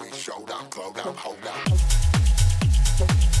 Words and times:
we 0.00 0.10
showed 0.12 0.50
up, 0.50 0.70
glowed 0.70 0.98
up, 0.98 1.16
hold 1.16 1.38
up. 1.46 3.31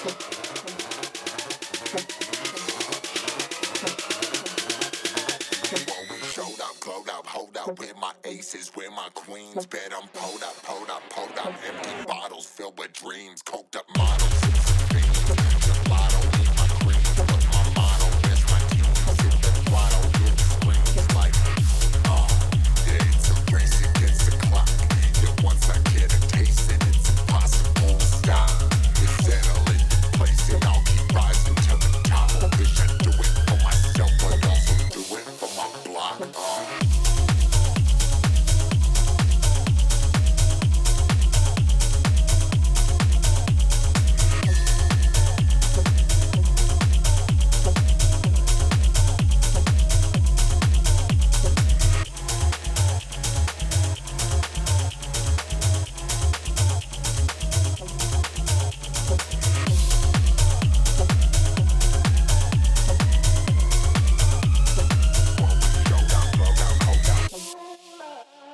hold 0.00 0.14
up 6.60 6.76
hold 6.82 7.08
up 7.10 7.26
hold 7.26 7.56
up 7.56 7.78
with 7.78 7.94
my 8.00 8.12
aces, 8.24 8.72
with 8.74 8.90
my 8.90 9.08
queens, 9.14 9.66
bet 9.66 9.92
I'm 9.94 10.08
pulled 10.08 10.42
up, 10.42 10.56
pulled 10.62 10.90
up, 10.90 11.02
pulled 11.10 11.38
up. 11.38 11.54
Empty 11.66 11.90
bottles 12.06 12.46
filled 12.46 12.78
with 12.78 12.94
dreams, 12.94 13.42
coked 13.42 13.76
up 13.76 13.84
models. 13.96 14.40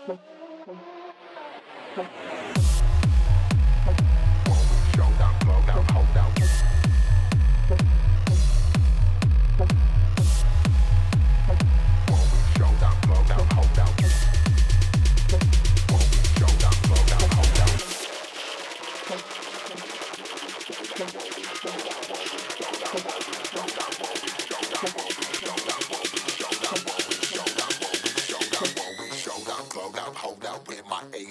Thank 0.06 0.18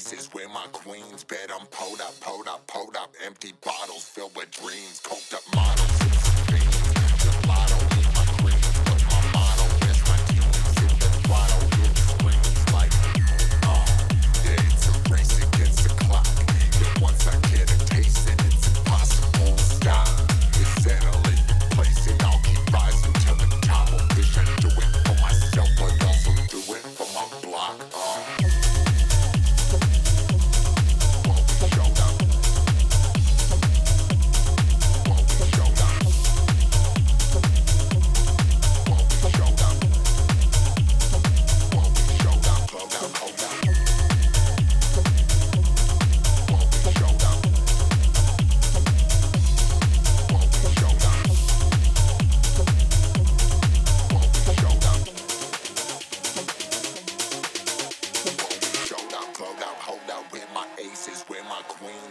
This 0.07 0.27
is 0.27 0.33
where 0.35 0.47
my 0.49 0.67
queen's 0.71 1.23
bed. 1.23 1.49
I'm 1.51 1.65
pulled 1.71 1.99
up, 1.99 2.13
pulled 2.19 2.47
up, 2.47 2.67
pulled 2.67 2.95
up. 2.95 3.15
Empty 3.25 3.53
bottles 3.63 4.03
filled 4.03 4.35
with 4.35 4.51
dreams, 4.51 5.01
coked 5.03 5.33
up 5.33 5.41
models. 5.55 6.24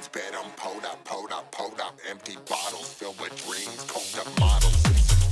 jeans, 0.04 0.08
bet 0.08 0.34
I'm 0.34 0.50
pulled 0.52 0.84
up, 0.84 1.04
pulled 1.04 1.32
up, 1.32 1.50
pulled 1.52 1.80
up. 1.80 1.98
Empty 2.08 2.36
bottles 2.48 2.92
filled 2.92 3.20
with 3.20 3.34
dreams, 3.44 3.84
cold 3.88 4.26
up 4.26 4.40
models 4.40 4.84
and 4.86 4.96
some 4.96 5.30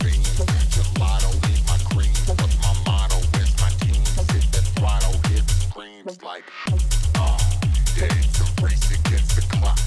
my 1.66 1.78
cream. 1.90 2.12
My 2.62 2.74
my 3.60 3.70
team? 3.80 4.02
Hit 4.32 4.52
hit 5.28 5.46
the 5.46 5.64
like, 6.22 6.44
uh, 7.16 7.38
yeah, 7.96 8.08
race 8.62 8.90
against 8.90 9.36
the 9.36 9.44
clock. 9.50 9.78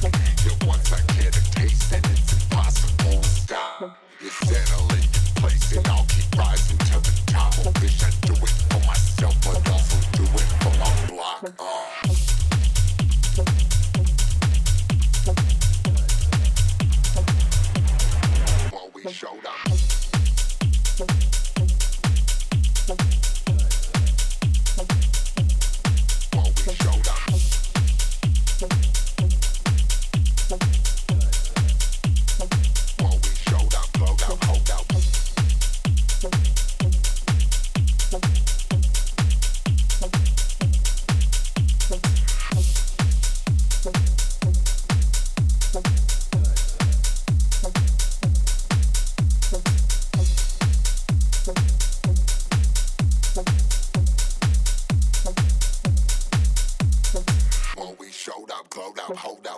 I 0.94 1.02
get 1.14 1.36
taste, 1.52 1.94
and 1.94 2.06
it's 2.06 2.34
impossible 2.34 3.22
to 3.22 3.30
stop. 3.30 4.75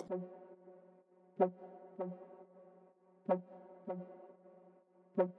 Hold 0.09 0.21
up, 1.41 1.51
hold 3.27 3.99
up. 5.19 5.29